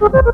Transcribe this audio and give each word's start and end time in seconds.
you 0.00 0.32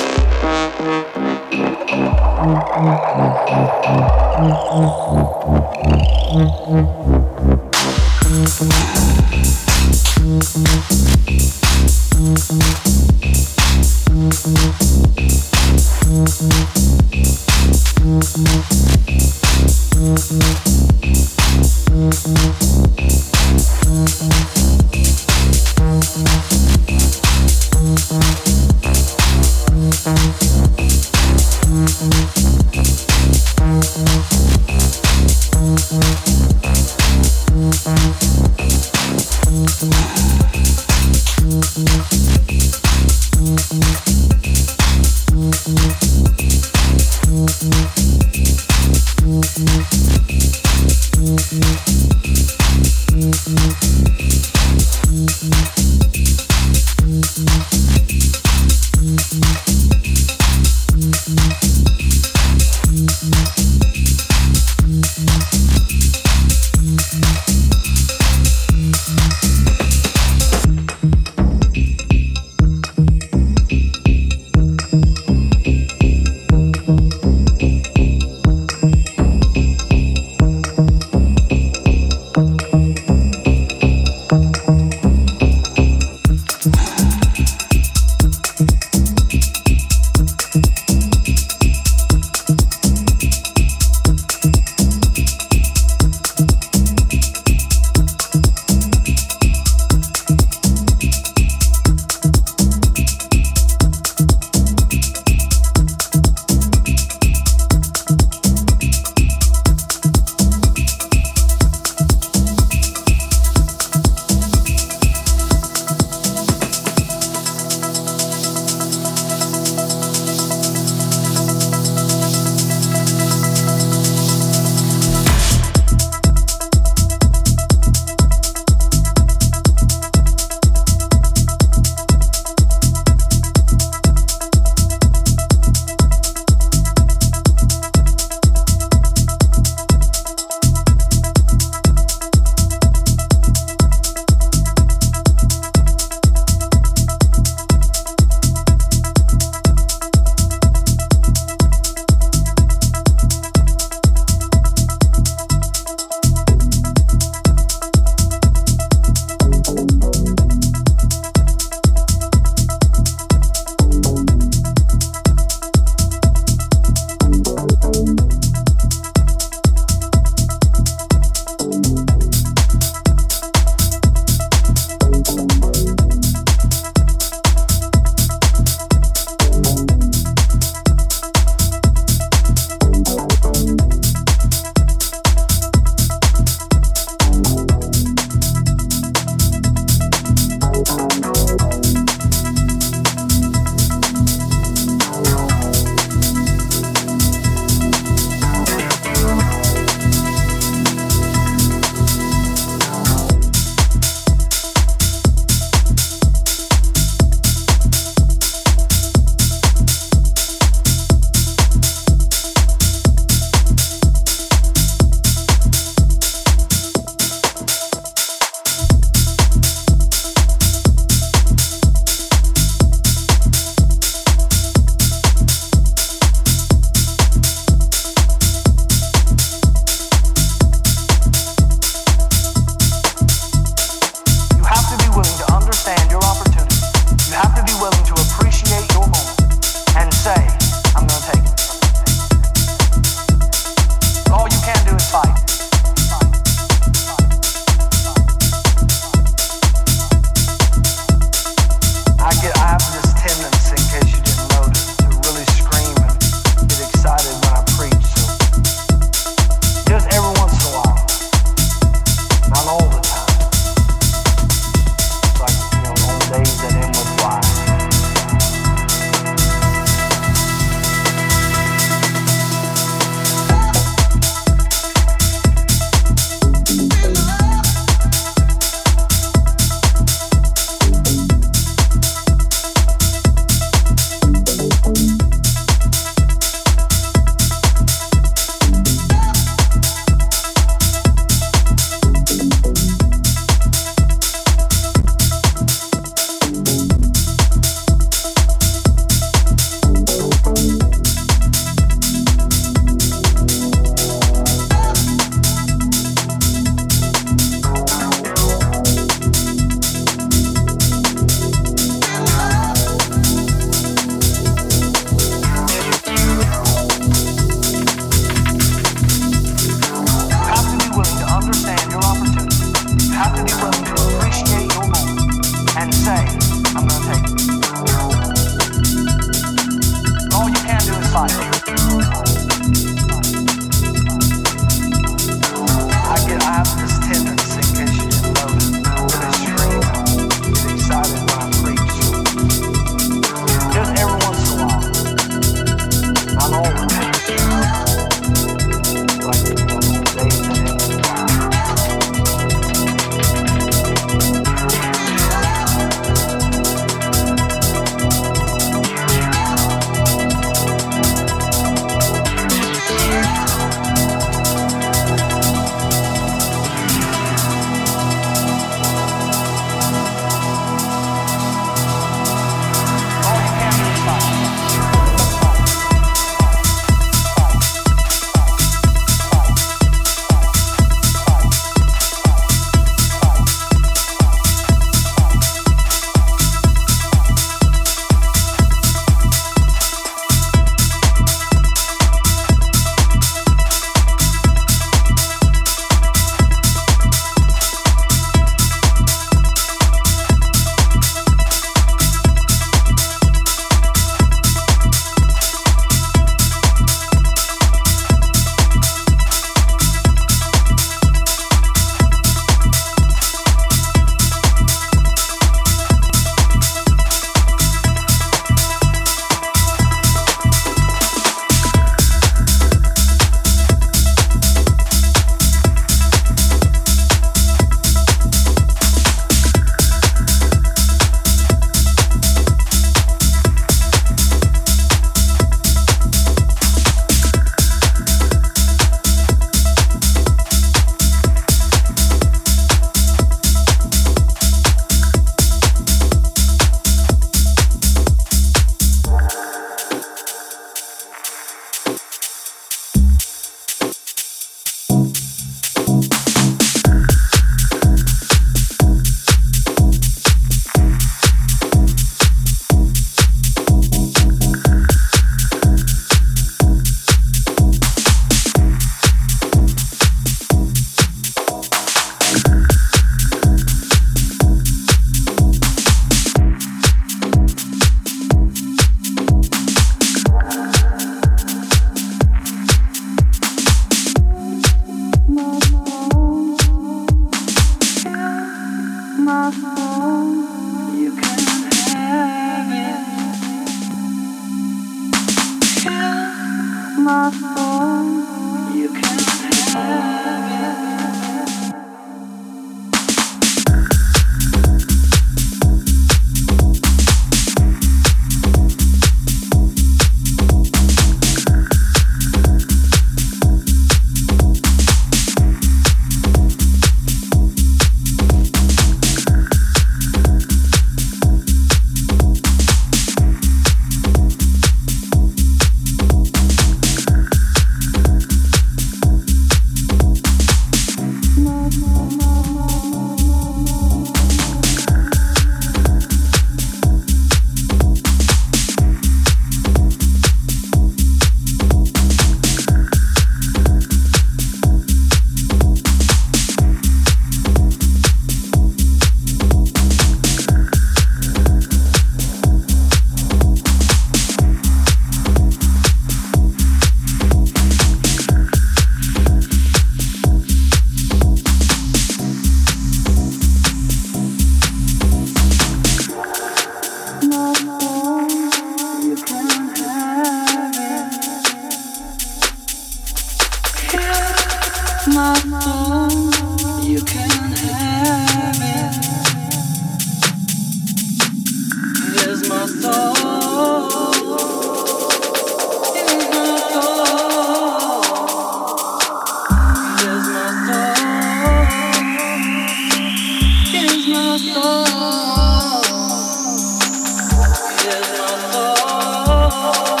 Oh. 599.63 600.00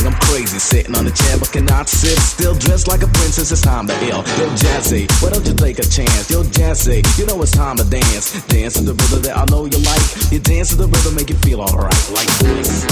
I'm 0.00 0.18
crazy. 0.28 0.58
Sitting 0.58 0.96
on 0.96 1.06
a 1.06 1.10
chair, 1.10 1.38
but 1.38 1.52
cannot 1.52 1.88
sit 1.88 2.18
still. 2.18 2.54
Dressed 2.54 2.88
like 2.88 3.02
a 3.02 3.08
princess, 3.08 3.52
it's 3.52 3.60
time 3.60 3.86
to 3.86 3.94
ill. 4.04 4.24
Yo, 4.40 4.48
Jazzy, 4.56 5.10
why 5.22 5.30
don't 5.30 5.46
you 5.46 5.54
take 5.54 5.78
a 5.78 5.84
chance? 5.84 6.30
Yo, 6.30 6.42
Jazzy, 6.42 7.02
you 7.18 7.26
know 7.26 7.40
it's 7.42 7.52
time 7.52 7.76
to 7.76 7.84
dance. 7.84 8.32
Dance 8.46 8.74
to 8.74 8.82
the 8.82 8.94
rhythm 8.94 9.22
that 9.22 9.36
I 9.36 9.44
know 9.50 9.66
you 9.66 9.78
like. 9.78 10.32
You 10.32 10.38
dance 10.40 10.70
to 10.70 10.76
the 10.76 10.88
rhythm, 10.88 11.14
make 11.14 11.28
you 11.28 11.36
feel 11.36 11.60
alright, 11.60 12.10
like 12.10 12.28
this. 12.40 12.86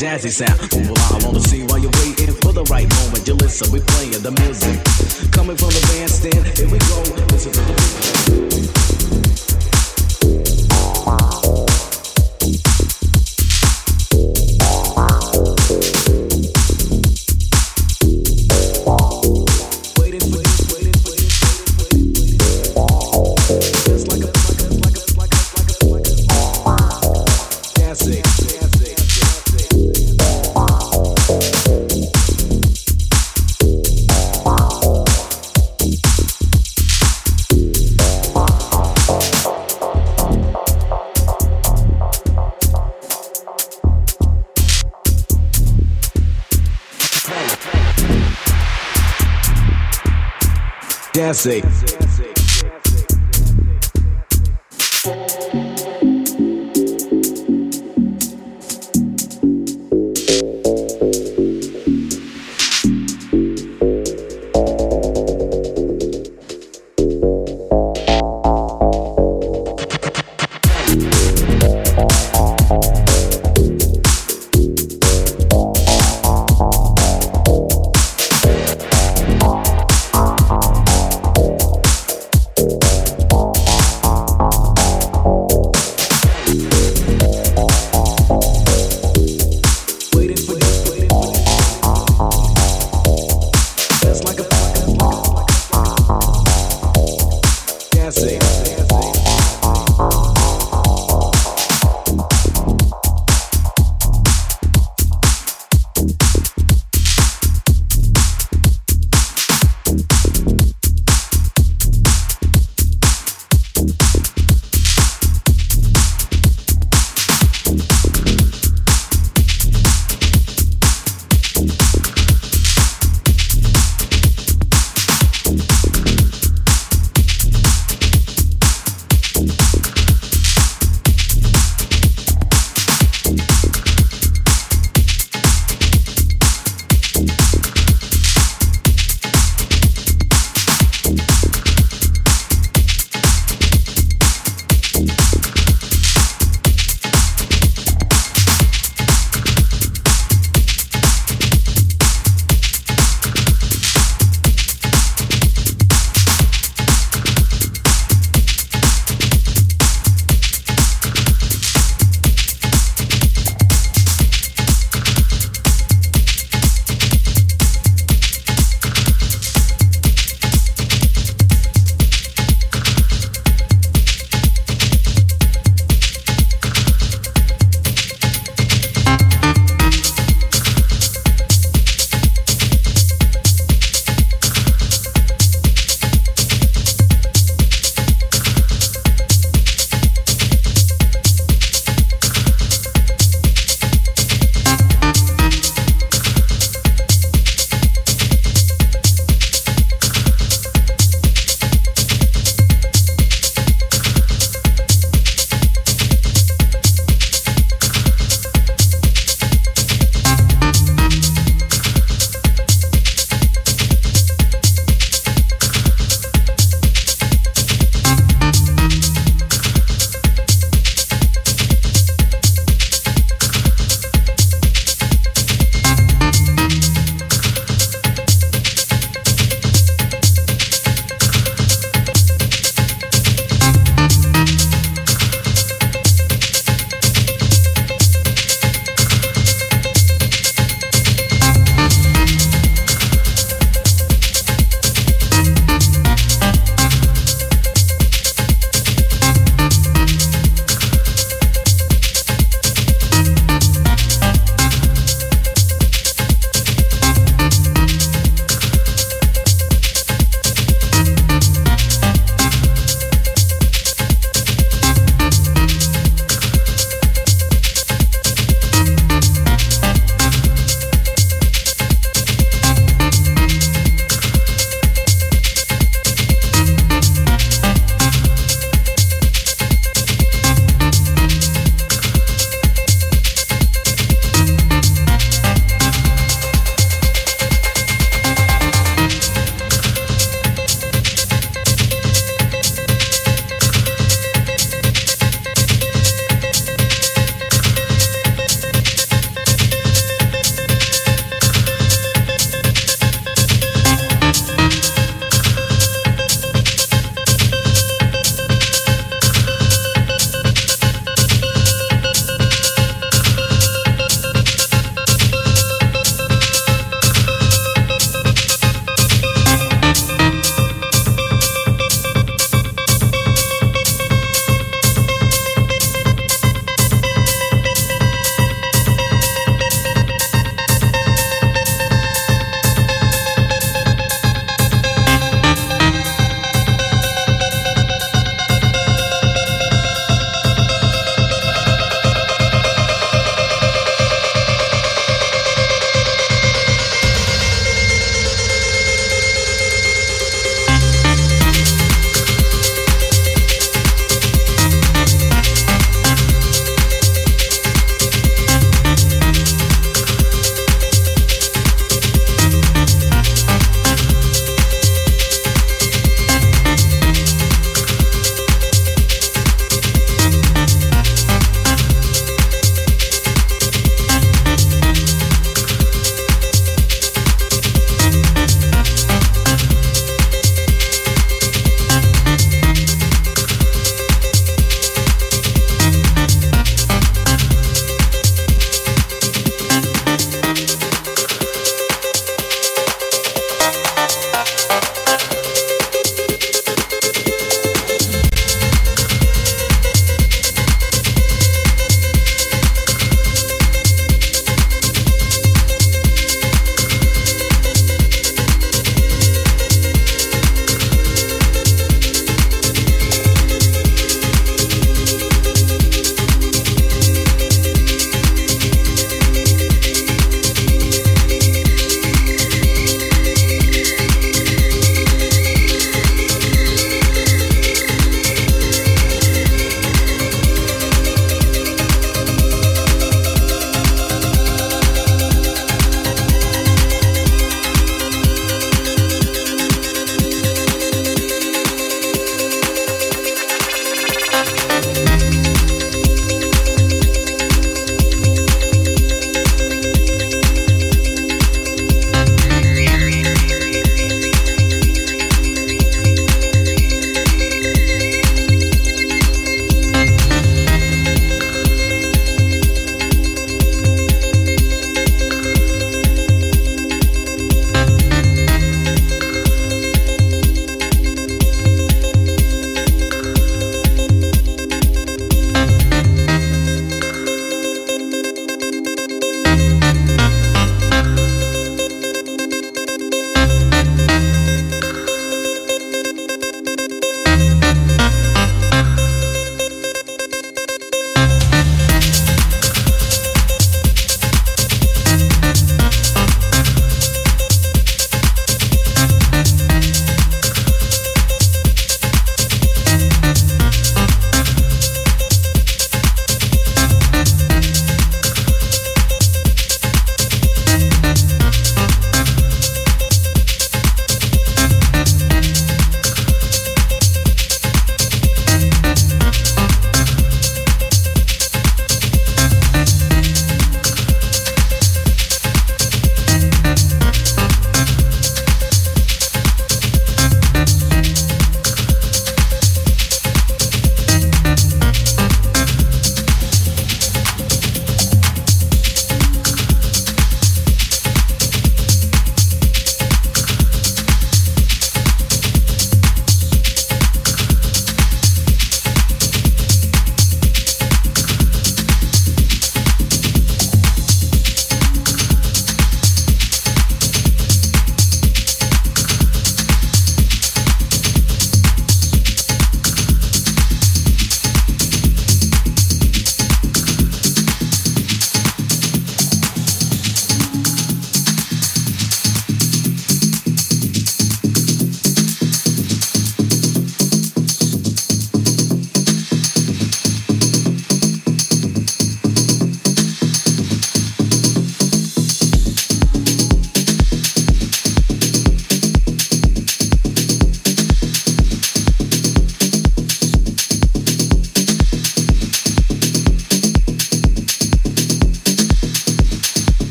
jazzy 0.00 0.30
sound. 0.30 0.58
Ooh, 0.72 0.92
well, 0.92 1.14
I 1.14 1.26
wanna 1.26 1.40
see 1.40 1.62
while 1.64 1.78
you're 1.78 1.92
waiting 2.00 2.34
for 2.40 2.54
the 2.54 2.64
right 2.72 2.88
moment. 2.96 3.28
You 3.28 3.34
listen, 3.34 3.70
we 3.70 3.80
playing 3.80 4.22
the 4.22 4.30
music. 4.40 4.80
Coming 5.30 5.56
from 5.58 5.68
the 5.68 5.80
bandstand, 5.92 6.46
here 6.56 6.68
we 6.72 6.78
go. 6.88 7.02
This 7.28 7.44
is 7.44 7.52
the 7.52 7.62
beat. 7.68 9.49
classic. 51.32 51.99